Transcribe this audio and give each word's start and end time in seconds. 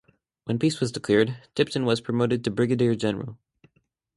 When 0.45 0.57
peace 0.57 0.79
was 0.79 0.91
declared, 0.91 1.37
Tipton 1.53 1.85
was 1.85 2.01
promoted 2.01 2.43
to 2.43 2.49
Brigadier-General. 2.49 3.37